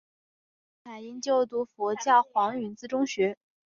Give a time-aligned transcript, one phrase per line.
[0.83, 3.37] 李凯茵就读佛教黄允畋中学。